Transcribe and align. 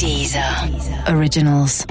Dieser 0.00 0.40
Originals. 1.08 1.86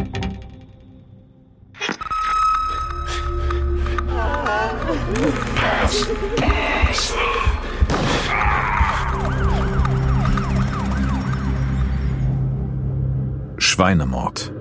Schweinemord 13.60 14.54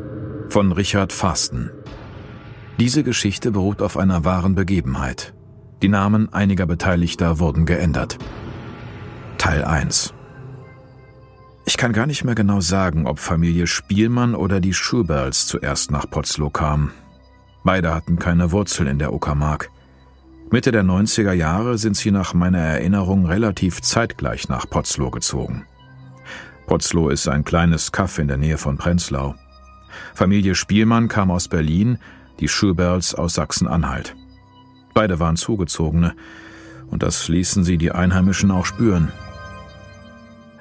von 0.51 0.73
Richard 0.73 1.15
Fasten. 1.15 1.71
Diese 2.79 3.03
Geschichte 3.03 3.51
beruht 3.51 3.81
auf 3.81 3.97
einer 3.97 4.27
wahren 4.27 4.57
Begebenheit. 4.57 5.33
Die 5.81 5.89
Namen 5.89 6.31
einiger 6.35 6.67
Beteiligter 6.67 7.39
wurden 7.39 7.65
geändert. 7.65 8.19
Teil 9.39 9.65
1 9.65 10.13
Ich 11.69 11.77
kann 11.77 11.93
gar 11.93 12.07
nicht 12.07 12.25
mehr 12.25 12.35
genau 12.35 12.63
sagen, 12.63 13.07
ob 13.07 13.19
Familie 13.19 13.67
Spielmann 13.67 14.35
oder 14.35 14.59
die 14.59 14.73
Schuberls 14.73 15.47
zuerst 15.47 15.91
nach 15.91 16.09
Potzlow 16.09 16.49
kam. 16.49 16.93
Beide 17.63 17.95
hatten 17.95 18.19
keine 18.19 18.53
Wurzel 18.53 18.87
in 18.87 18.99
der 18.99 19.13
Uckermark. 19.13 19.69
Mitte 20.51 20.73
der 20.73 20.83
90er 20.83 21.35
Jahre 21.35 21.77
sind 21.77 21.95
sie 21.95 22.11
nach 22.11 22.33
meiner 22.33 22.61
Erinnerung 22.61 23.27
relativ 23.27 23.83
zeitgleich 23.83 24.49
nach 24.49 24.71
Potzlow 24.71 25.11
gezogen. 25.11 25.67
Potzlow 26.67 27.11
ist 27.11 27.29
ein 27.29 27.45
kleines 27.45 27.93
Kaff 27.93 28.19
in 28.19 28.29
der 28.29 28.39
Nähe 28.39 28.57
von 28.57 28.79
Prenzlau. 28.79 29.35
Familie 30.15 30.55
Spielmann 30.55 31.09
kam 31.09 31.31
aus 31.31 31.49
Berlin, 31.49 31.99
die 32.41 32.49
Schuberls 32.49 33.15
aus 33.15 33.35
Sachsen-Anhalt. 33.35 34.17
Beide 34.95 35.21
waren 35.21 35.37
Zugezogene, 35.37 36.15
und 36.87 37.03
das 37.03 37.29
ließen 37.29 37.63
sie 37.63 37.77
die 37.77 37.93
Einheimischen 37.93 38.51
auch 38.51 38.65
spüren. 38.65 39.13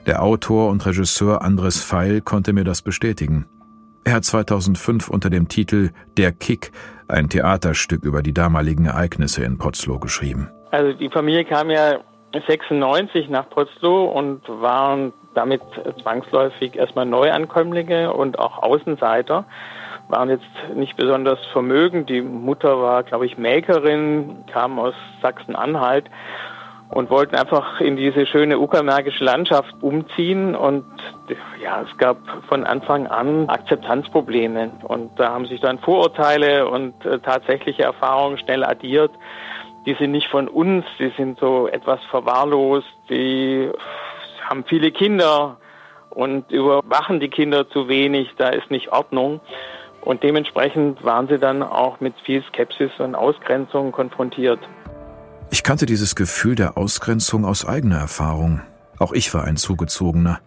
Der 0.08 0.24
Autor 0.24 0.70
und 0.70 0.86
Regisseur 0.86 1.42
Andres 1.42 1.84
Feil 1.84 2.22
konnte 2.22 2.54
mir 2.54 2.64
das 2.64 2.82
bestätigen. 2.82 3.46
Er 4.06 4.14
hat 4.14 4.24
2005 4.24 5.10
unter 5.10 5.30
dem 5.30 5.50
Titel 5.50 5.90
Der 6.16 6.32
Kick 6.32 6.72
ein 7.10 7.28
Theaterstück 7.28 8.06
über 8.06 8.22
die 8.22 8.34
damaligen 8.34 8.86
Ereignisse 8.86 9.44
in 9.44 9.58
Potzlow 9.58 10.00
geschrieben. 10.00 10.50
Also 10.72 10.94
die 10.94 11.10
Familie 11.10 11.44
kam 11.44 11.70
ja 11.70 11.98
96 12.48 13.28
nach 13.28 13.50
Potzlow 13.50 14.06
und 14.06 14.48
waren 14.48 15.12
damit 15.36 15.62
zwangsläufig 16.02 16.78
erstmal 16.78 17.06
Neuankömmlinge 17.06 18.14
und 18.14 18.40
auch 18.40 18.64
Außenseiter. 18.64 19.44
Waren 20.08 20.30
jetzt 20.30 20.46
nicht 20.74 20.96
besonders 20.96 21.40
vermögend. 21.52 22.10
Die 22.10 22.22
Mutter 22.22 22.82
war, 22.82 23.04
glaube 23.04 23.26
ich, 23.26 23.38
Mäkerin, 23.38 24.46
kam 24.54 24.80
aus 24.80 24.94
Sachsen-Anhalt 25.22 26.06
und 26.90 27.10
wollten 27.10 27.36
einfach 27.36 27.82
in 27.82 27.98
diese 27.98 28.26
schöne 28.26 28.60
uckermärkische 28.60 29.24
Landschaft 29.24 29.76
umziehen 29.82 30.56
und 30.56 30.86
ja, 31.62 31.82
es 31.82 31.98
gab 31.98 32.18
von 32.48 32.64
Anfang 32.64 33.08
an 33.08 33.50
Akzeptanzprobleme 33.50 34.72
und 34.84 35.12
da 35.20 35.34
haben 35.34 35.46
sich 35.46 35.60
dann 35.60 35.80
Vorurteile 35.80 36.68
und 36.68 37.06
äh, 37.06 37.20
tatsächliche 37.20 37.84
Erfahrungen 37.84 38.38
schnell 38.38 38.64
addiert. 38.64 39.12
Die 39.86 39.96
sind 39.96 40.12
nicht 40.12 40.28
von 40.28 40.48
uns, 40.48 40.86
die 41.00 41.12
sind 41.18 41.40
so 41.40 41.68
etwas 41.68 42.00
verwahrlost, 42.10 42.88
die 43.10 43.70
haben 44.50 44.64
viele 44.66 44.92
Kinder 44.92 45.58
und 46.10 46.52
überwachen 46.52 47.20
die 47.20 47.30
Kinder 47.30 47.70
zu 47.70 47.88
wenig, 47.88 48.30
da 48.38 48.50
ist 48.50 48.72
nicht 48.72 48.92
Ordnung. 48.92 49.42
Und 50.02 50.24
dementsprechend 50.24 51.04
waren 51.04 51.28
sie 51.28 51.38
dann 51.38 51.62
auch 51.64 52.00
mit 52.00 52.14
viel 52.24 52.42
Skepsis 52.44 52.92
und 53.00 53.14
Ausgrenzung 53.14 53.92
konfrontiert. 53.92 54.60
Ich 55.50 55.64
kannte 55.64 55.86
dieses 55.86 56.16
Gefühl 56.16 56.56
der 56.56 56.78
Ausgrenzung 56.78 57.46
aus 57.46 57.66
eigener 57.66 57.98
Erfahrung. 57.98 58.62
Auch 59.00 59.14
ich 59.14 59.34
war 59.34 59.46
ein 59.46 59.56
Zugezogener. 59.56 60.40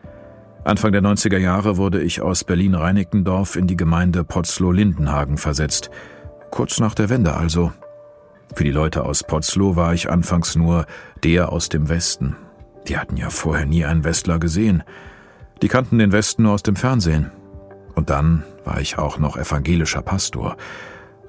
Anfang 0.63 0.93
der 0.93 1.01
90er 1.01 1.39
Jahre 1.39 1.79
wurde 1.79 2.03
ich 2.03 2.21
aus 2.21 2.45
Berlin-Reinickendorf 2.45 3.57
in 3.57 3.67
die 3.67 3.77
Gemeinde 3.77 4.25
Potzlow-Lindenhagen 4.25 5.39
versetzt. 5.39 5.91
Kurz 6.51 6.81
nach 6.81 6.95
der 6.95 7.09
Wende 7.09 7.35
also. 7.35 7.73
Für 8.55 8.65
die 8.65 8.71
Leute 8.71 9.05
aus 9.05 9.23
Potzlow 9.23 9.77
war 9.77 9.95
ich 9.95 10.11
anfangs 10.11 10.55
nur 10.57 10.85
der 11.25 11.51
aus 11.51 11.71
dem 11.71 11.89
Westen. 11.89 12.37
Die 12.89 12.99
hatten 12.99 13.17
ja 13.17 13.31
vorher 13.31 13.65
nie 13.65 13.87
einen 13.87 14.05
Westler 14.05 14.39
gesehen. 14.39 14.83
Die 15.63 15.69
kannten 15.69 15.99
den 15.99 16.13
Westen 16.13 16.43
nur 16.43 16.53
aus 16.53 16.63
dem 16.63 16.77
Fernsehen. 16.77 17.31
Und 17.95 18.11
dann 18.11 18.45
war 18.65 18.81
ich 18.81 18.99
auch 18.99 19.19
noch 19.19 19.37
evangelischer 19.37 20.03
Pastor. 20.03 20.57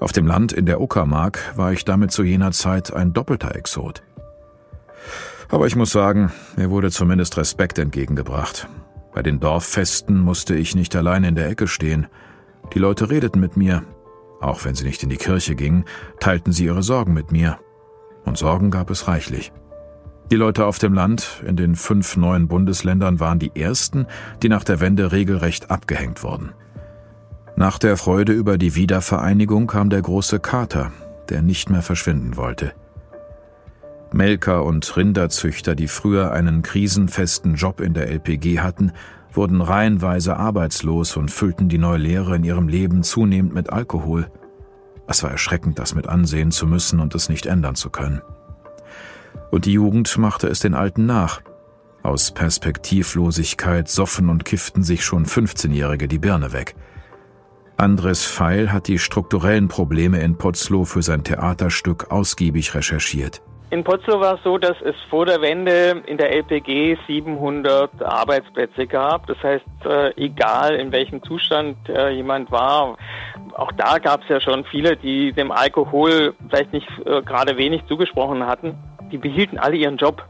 Auf 0.02 0.10
dem 0.10 0.26
Land 0.26 0.50
in 0.50 0.66
der 0.66 0.80
Uckermark 0.80 1.52
war 1.54 1.72
ich 1.72 1.84
damit 1.84 2.10
zu 2.10 2.24
jener 2.24 2.50
Zeit 2.50 2.92
ein 2.92 3.12
doppelter 3.12 3.54
Exot. 3.54 4.02
Aber 5.48 5.68
ich 5.68 5.76
muss 5.76 5.92
sagen, 5.92 6.32
mir 6.56 6.70
wurde 6.70 6.90
zumindest 6.90 7.36
Respekt 7.36 7.78
entgegengebracht. 7.78 8.66
Bei 9.14 9.22
den 9.22 9.38
Dorffesten 9.38 10.18
musste 10.18 10.56
ich 10.56 10.74
nicht 10.74 10.96
allein 10.96 11.22
in 11.22 11.36
der 11.36 11.48
Ecke 11.48 11.68
stehen. 11.68 12.08
Die 12.74 12.80
Leute 12.80 13.10
redeten 13.10 13.38
mit 13.38 13.56
mir. 13.56 13.84
Auch 14.40 14.64
wenn 14.64 14.74
sie 14.74 14.84
nicht 14.84 15.04
in 15.04 15.08
die 15.08 15.18
Kirche 15.18 15.54
gingen, 15.54 15.84
teilten 16.18 16.52
sie 16.52 16.64
ihre 16.64 16.82
Sorgen 16.82 17.12
mit 17.12 17.30
mir. 17.30 17.60
Und 18.24 18.36
Sorgen 18.36 18.72
gab 18.72 18.90
es 18.90 19.06
reichlich. 19.06 19.52
Die 20.32 20.36
Leute 20.36 20.66
auf 20.66 20.80
dem 20.80 20.94
Land 20.94 21.44
in 21.46 21.54
den 21.54 21.76
fünf 21.76 22.16
neuen 22.16 22.48
Bundesländern 22.48 23.20
waren 23.20 23.38
die 23.38 23.54
ersten, 23.54 24.08
die 24.42 24.48
nach 24.48 24.64
der 24.64 24.80
Wende 24.80 25.12
regelrecht 25.12 25.70
abgehängt 25.70 26.24
wurden. 26.24 26.54
Nach 27.56 27.78
der 27.78 27.96
Freude 27.96 28.32
über 28.32 28.56
die 28.56 28.74
Wiedervereinigung 28.74 29.66
kam 29.66 29.90
der 29.90 30.00
große 30.00 30.40
Kater, 30.40 30.90
der 31.28 31.42
nicht 31.42 31.68
mehr 31.68 31.82
verschwinden 31.82 32.36
wollte. 32.36 32.72
Melker 34.12 34.64
und 34.64 34.96
Rinderzüchter, 34.96 35.74
die 35.74 35.88
früher 35.88 36.32
einen 36.32 36.62
krisenfesten 36.62 37.54
Job 37.54 37.80
in 37.80 37.94
der 37.94 38.08
LPG 38.08 38.60
hatten, 38.60 38.92
wurden 39.32 39.60
reihenweise 39.60 40.36
arbeitslos 40.36 41.16
und 41.16 41.30
füllten 41.30 41.68
die 41.68 41.78
neue 41.78 41.98
Lehre 41.98 42.36
in 42.36 42.44
ihrem 42.44 42.68
Leben 42.68 43.02
zunehmend 43.02 43.54
mit 43.54 43.70
Alkohol. 43.70 44.30
Es 45.06 45.22
war 45.22 45.30
erschreckend, 45.30 45.78
das 45.78 45.94
mit 45.94 46.08
ansehen 46.08 46.50
zu 46.50 46.66
müssen 46.66 47.00
und 47.00 47.14
es 47.14 47.28
nicht 47.28 47.46
ändern 47.46 47.74
zu 47.74 47.90
können. 47.90 48.20
Und 49.50 49.64
die 49.66 49.72
Jugend 49.72 50.16
machte 50.18 50.48
es 50.48 50.60
den 50.60 50.74
Alten 50.74 51.06
nach. 51.06 51.42
Aus 52.02 52.32
Perspektivlosigkeit 52.32 53.88
soffen 53.88 54.28
und 54.28 54.44
kifften 54.44 54.82
sich 54.82 55.04
schon 55.04 55.26
15-Jährige 55.26 56.08
die 56.08 56.18
Birne 56.18 56.52
weg– 56.52 56.74
Andres 57.82 58.24
Feil 58.24 58.72
hat 58.72 58.86
die 58.86 59.00
strukturellen 59.00 59.66
Probleme 59.66 60.20
in 60.20 60.38
Potzlow 60.38 60.84
für 60.84 61.02
sein 61.02 61.24
Theaterstück 61.24 62.12
ausgiebig 62.12 62.76
recherchiert. 62.76 63.42
In 63.70 63.82
Potzlow 63.82 64.20
war 64.20 64.36
es 64.36 64.42
so, 64.44 64.56
dass 64.56 64.76
es 64.82 64.94
vor 65.10 65.26
der 65.26 65.40
Wende 65.40 66.00
in 66.06 66.16
der 66.16 66.30
LPG 66.30 66.96
700 67.08 68.00
Arbeitsplätze 68.00 68.86
gab. 68.86 69.26
Das 69.26 69.36
heißt, 69.42 69.64
äh, 69.84 70.10
egal 70.14 70.76
in 70.76 70.92
welchem 70.92 71.24
Zustand 71.24 71.76
äh, 71.88 72.10
jemand 72.10 72.52
war, 72.52 72.96
auch 73.56 73.72
da 73.72 73.98
gab 73.98 74.22
es 74.22 74.28
ja 74.28 74.40
schon 74.40 74.64
viele, 74.66 74.96
die 74.96 75.32
dem 75.32 75.50
Alkohol 75.50 76.34
vielleicht 76.48 76.72
nicht 76.72 76.86
äh, 77.04 77.20
gerade 77.22 77.56
wenig 77.56 77.84
zugesprochen 77.88 78.46
hatten. 78.46 78.74
Die 79.10 79.18
behielten 79.18 79.58
alle 79.58 79.74
ihren 79.74 79.96
Job. 79.96 80.24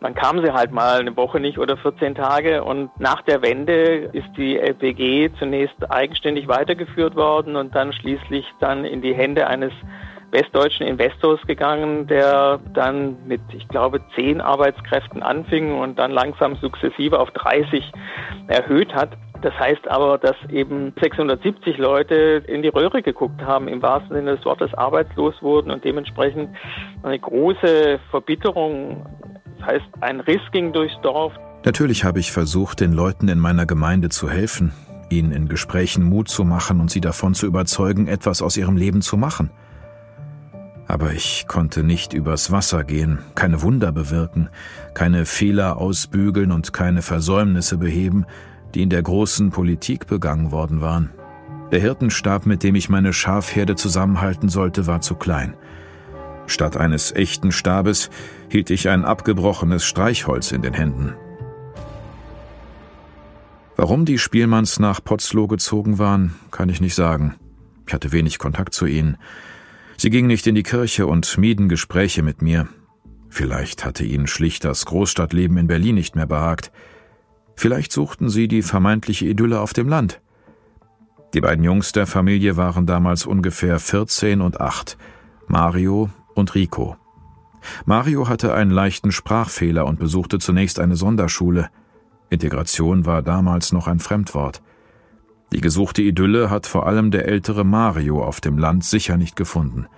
Dann 0.00 0.14
kamen 0.14 0.42
sie 0.42 0.52
halt 0.52 0.72
mal 0.72 1.00
eine 1.00 1.14
Woche 1.16 1.40
nicht 1.40 1.58
oder 1.58 1.76
14 1.76 2.14
Tage 2.14 2.64
und 2.64 2.90
nach 2.98 3.20
der 3.22 3.42
Wende 3.42 4.08
ist 4.12 4.28
die 4.36 4.58
LPG 4.58 5.30
zunächst 5.38 5.90
eigenständig 5.90 6.48
weitergeführt 6.48 7.16
worden 7.16 7.54
und 7.56 7.74
dann 7.74 7.92
schließlich 7.92 8.46
dann 8.60 8.86
in 8.86 9.02
die 9.02 9.14
Hände 9.14 9.46
eines 9.46 9.72
westdeutschen 10.30 10.86
Investors 10.86 11.40
gegangen, 11.46 12.06
der 12.06 12.60
dann 12.72 13.16
mit, 13.26 13.40
ich 13.52 13.68
glaube, 13.68 14.00
zehn 14.14 14.40
Arbeitskräften 14.40 15.22
anfing 15.22 15.78
und 15.78 15.98
dann 15.98 16.12
langsam 16.12 16.56
sukzessive 16.56 17.18
auf 17.18 17.30
30 17.32 17.92
erhöht 18.46 18.94
hat. 18.94 19.10
Das 19.42 19.58
heißt 19.58 19.88
aber, 19.88 20.18
dass 20.18 20.36
eben 20.50 20.92
670 21.00 21.78
Leute 21.78 22.42
in 22.46 22.62
die 22.62 22.68
Röhre 22.68 23.02
geguckt 23.02 23.40
haben, 23.42 23.68
im 23.68 23.80
wahrsten 23.82 24.14
Sinne 24.14 24.36
des 24.36 24.44
Wortes 24.44 24.72
arbeitslos 24.74 25.34
wurden 25.40 25.70
und 25.70 25.84
dementsprechend 25.84 26.50
eine 27.02 27.18
große 27.18 28.00
Verbitterung 28.10 29.06
das 29.60 29.68
heißt, 29.68 29.86
ein 30.00 30.20
Riss 30.20 30.40
ging 30.52 30.72
durchs 30.72 30.98
Dorf. 31.02 31.32
Natürlich 31.64 32.04
habe 32.04 32.20
ich 32.20 32.32
versucht, 32.32 32.80
den 32.80 32.92
Leuten 32.92 33.28
in 33.28 33.38
meiner 33.38 33.66
Gemeinde 33.66 34.08
zu 34.08 34.30
helfen, 34.30 34.72
ihnen 35.10 35.32
in 35.32 35.48
Gesprächen 35.48 36.02
Mut 36.02 36.28
zu 36.28 36.44
machen 36.44 36.80
und 36.80 36.90
sie 36.90 37.00
davon 37.00 37.34
zu 37.34 37.46
überzeugen, 37.46 38.08
etwas 38.08 38.40
aus 38.42 38.56
ihrem 38.56 38.76
Leben 38.76 39.02
zu 39.02 39.16
machen. 39.16 39.50
Aber 40.86 41.12
ich 41.12 41.46
konnte 41.46 41.84
nicht 41.84 42.14
übers 42.14 42.50
Wasser 42.50 42.82
gehen, 42.82 43.20
keine 43.34 43.62
Wunder 43.62 43.92
bewirken, 43.92 44.48
keine 44.94 45.24
Fehler 45.24 45.76
ausbügeln 45.76 46.50
und 46.50 46.72
keine 46.72 47.02
Versäumnisse 47.02 47.76
beheben, 47.76 48.24
die 48.74 48.82
in 48.82 48.90
der 48.90 49.02
großen 49.02 49.50
Politik 49.50 50.06
begangen 50.06 50.50
worden 50.50 50.80
waren. 50.80 51.10
Der 51.70 51.80
Hirtenstab, 51.80 52.46
mit 52.46 52.64
dem 52.64 52.74
ich 52.74 52.88
meine 52.88 53.12
Schafherde 53.12 53.76
zusammenhalten 53.76 54.48
sollte, 54.48 54.88
war 54.88 55.00
zu 55.00 55.14
klein. 55.14 55.54
Statt 56.50 56.76
eines 56.76 57.12
echten 57.12 57.52
Stabes 57.52 58.10
hielt 58.48 58.70
ich 58.70 58.88
ein 58.88 59.04
abgebrochenes 59.04 59.84
Streichholz 59.84 60.50
in 60.50 60.62
den 60.62 60.74
Händen. 60.74 61.14
Warum 63.76 64.04
die 64.04 64.18
Spielmanns 64.18 64.80
nach 64.80 65.02
Potzlow 65.02 65.46
gezogen 65.46 65.98
waren, 65.98 66.34
kann 66.50 66.68
ich 66.68 66.80
nicht 66.80 66.96
sagen. 66.96 67.36
Ich 67.86 67.94
hatte 67.94 68.10
wenig 68.10 68.40
Kontakt 68.40 68.74
zu 68.74 68.86
ihnen. 68.86 69.16
Sie 69.96 70.10
gingen 70.10 70.26
nicht 70.26 70.46
in 70.48 70.56
die 70.56 70.64
Kirche 70.64 71.06
und 71.06 71.38
mieden 71.38 71.68
Gespräche 71.68 72.24
mit 72.24 72.42
mir. 72.42 72.66
Vielleicht 73.28 73.84
hatte 73.84 74.04
ihnen 74.04 74.26
schlicht 74.26 74.64
das 74.64 74.86
Großstadtleben 74.86 75.56
in 75.56 75.68
Berlin 75.68 75.94
nicht 75.94 76.16
mehr 76.16 76.26
behagt. 76.26 76.72
Vielleicht 77.54 77.92
suchten 77.92 78.28
sie 78.28 78.48
die 78.48 78.62
vermeintliche 78.62 79.26
Idylle 79.26 79.60
auf 79.60 79.72
dem 79.72 79.88
Land. 79.88 80.20
Die 81.32 81.40
beiden 81.40 81.62
Jungs 81.62 81.92
der 81.92 82.08
Familie 82.08 82.56
waren 82.56 82.86
damals 82.86 83.24
ungefähr 83.24 83.78
14 83.78 84.40
und 84.40 84.60
8, 84.60 84.98
Mario 85.46 86.10
und 86.34 86.54
Rico. 86.54 86.96
Mario 87.84 88.28
hatte 88.28 88.54
einen 88.54 88.70
leichten 88.70 89.12
Sprachfehler 89.12 89.86
und 89.86 89.98
besuchte 89.98 90.38
zunächst 90.38 90.80
eine 90.80 90.96
Sonderschule. 90.96 91.70
Integration 92.30 93.06
war 93.06 93.22
damals 93.22 93.72
noch 93.72 93.86
ein 93.86 93.98
Fremdwort. 93.98 94.62
Die 95.52 95.60
gesuchte 95.60 96.02
Idylle 96.02 96.48
hat 96.48 96.66
vor 96.66 96.86
allem 96.86 97.10
der 97.10 97.26
ältere 97.26 97.64
Mario 97.64 98.22
auf 98.22 98.40
dem 98.40 98.56
Land 98.56 98.84
sicher 98.84 99.16
nicht 99.16 99.34
gefunden. 99.34 99.88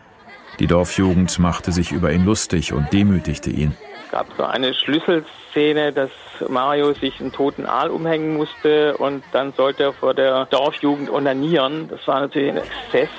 Die 0.58 0.66
Dorfjugend 0.66 1.38
machte 1.38 1.72
sich 1.72 1.92
über 1.92 2.12
ihn 2.12 2.24
lustig 2.24 2.72
und 2.72 2.92
demütigte 2.92 3.50
ihn. 3.50 3.74
Es 4.04 4.10
gab 4.10 4.26
so 4.36 4.44
eine 4.44 4.74
Schlüsselszene, 4.74 5.92
dass 5.92 6.10
Mario 6.48 6.92
sich 6.94 7.20
einen 7.20 7.32
toten 7.32 7.66
Aal 7.66 7.90
umhängen 7.90 8.34
musste 8.34 8.96
und 8.96 9.22
dann 9.32 9.52
sollte 9.54 9.84
er 9.84 9.92
vor 9.92 10.14
der 10.14 10.46
Dorfjugend 10.46 11.10
onanieren. 11.10 11.88
Das 11.88 12.06
war 12.06 12.20
natürlich 12.20 12.50
ein 12.50 12.58
Exzess. 12.58 13.10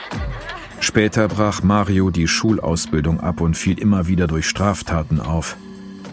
Später 0.83 1.29
brach 1.29 1.63
Mario 1.63 2.09
die 2.09 2.27
Schulausbildung 2.27 3.21
ab 3.21 3.39
und 3.39 3.55
fiel 3.55 3.79
immer 3.79 4.07
wieder 4.07 4.27
durch 4.27 4.49
Straftaten 4.49 5.21
auf. 5.21 5.55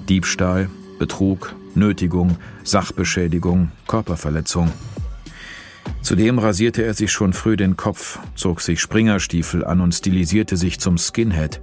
Diebstahl, 0.09 0.71
Betrug, 0.97 1.57
Nötigung, 1.75 2.37
Sachbeschädigung, 2.63 3.73
Körperverletzung. 3.89 4.71
Zudem 6.03 6.39
rasierte 6.39 6.85
er 6.85 6.95
sich 6.95 7.11
schon 7.11 7.33
früh 7.33 7.57
den 7.57 7.77
Kopf, 7.77 8.21
zog 8.37 8.61
sich 8.61 8.81
Springerstiefel 8.81 9.65
an 9.65 9.81
und 9.81 9.93
stilisierte 9.93 10.57
sich 10.57 10.79
zum 10.79 10.99
Skinhead. 10.99 11.61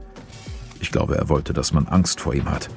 Ich 0.82 0.92
glaube, 0.92 1.18
er 1.18 1.30
wollte, 1.30 1.54
dass 1.54 1.72
man 1.72 1.88
Angst 1.88 2.20
vor 2.20 2.34
ihm 2.34 2.52
hat. 2.52 2.70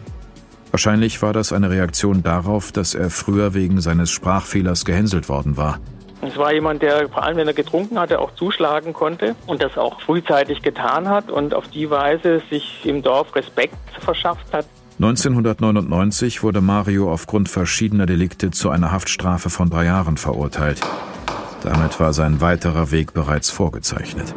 Wahrscheinlich 0.71 1.21
war 1.23 1.32
das 1.32 1.53
eine 1.53 1.71
Reaktion 1.71 2.23
darauf, 2.23 2.71
dass 2.71 2.94
er 2.94 3.11
früher 3.11 3.53
wegen 3.53 3.81
seines 3.81 4.12
Sprachfehlers 4.12 4.85
gehänselt 4.85 5.29
worden 5.29 5.56
war. 5.56 5.81
Es 6.22 6.37
war 6.37 6.52
jemand, 6.52 6.82
der 6.82 7.08
vor 7.08 7.22
allem, 7.22 7.38
wenn 7.38 7.46
er 7.46 7.55
getrunken 7.55 7.99
hatte, 7.99 8.19
auch 8.19 8.34
zuschlagen 8.34 8.93
konnte 8.93 9.34
und 9.46 9.62
das 9.62 9.78
auch 9.78 10.00
frühzeitig 10.02 10.61
getan 10.62 11.08
hat 11.08 11.31
und 11.31 11.55
auf 11.55 11.69
die 11.69 11.88
Weise 11.88 12.43
sich 12.50 12.84
im 12.84 13.02
Dorf 13.02 13.34
Respekt 13.34 13.75
verschafft 14.00 14.52
hat. 14.52 14.67
1999 14.99 16.43
wurde 16.43 16.61
Mario 16.61 17.11
aufgrund 17.11 17.49
verschiedener 17.49 18.05
Delikte 18.05 18.50
zu 18.50 18.69
einer 18.69 18.93
Haftstrafe 18.93 19.49
von 19.49 19.70
drei 19.70 19.87
Jahren 19.87 20.19
verurteilt. 20.19 20.82
Damit 21.62 21.99
war 22.00 22.12
sein 22.12 22.43
weiterer 22.43 22.90
Weg 22.90 23.14
bereits 23.14 23.49
vorgezeichnet. 23.49 24.34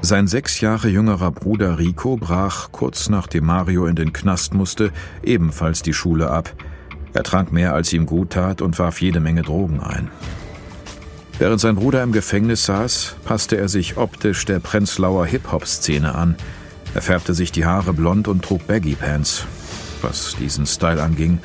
Sein 0.00 0.28
sechs 0.28 0.60
Jahre 0.60 0.88
jüngerer 0.88 1.32
Bruder 1.32 1.80
Rico 1.80 2.16
brach, 2.16 2.68
kurz 2.70 3.08
nachdem 3.08 3.46
Mario 3.46 3.86
in 3.86 3.96
den 3.96 4.12
Knast 4.12 4.54
musste, 4.54 4.92
ebenfalls 5.24 5.82
die 5.82 5.92
Schule 5.92 6.30
ab. 6.30 6.52
Er 7.16 7.22
trank 7.22 7.50
mehr, 7.50 7.72
als 7.72 7.94
ihm 7.94 8.04
gut 8.04 8.34
tat 8.34 8.60
und 8.60 8.78
warf 8.78 9.00
jede 9.00 9.20
Menge 9.20 9.40
Drogen 9.40 9.80
ein. 9.80 10.10
Während 11.38 11.62
sein 11.62 11.74
Bruder 11.74 12.02
im 12.02 12.12
Gefängnis 12.12 12.66
saß, 12.66 13.16
passte 13.24 13.56
er 13.56 13.70
sich 13.70 13.96
optisch 13.96 14.44
der 14.44 14.58
Prenzlauer 14.58 15.24
Hip-Hop-Szene 15.24 16.14
an. 16.14 16.36
Er 16.94 17.00
färbte 17.00 17.32
sich 17.32 17.52
die 17.52 17.64
Haare 17.64 17.94
blond 17.94 18.28
und 18.28 18.44
trug 18.44 18.66
Baggy-Pants. 18.66 19.46
Was 20.02 20.36
diesen 20.38 20.66
Style 20.66 21.02
anging, 21.02 21.38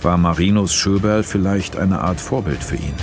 war 0.00 0.16
Marinus 0.16 0.72
Schöberl 0.72 1.24
vielleicht 1.24 1.76
eine 1.76 2.02
Art 2.02 2.20
Vorbild 2.20 2.62
für 2.62 2.76
ihn. 2.76 2.94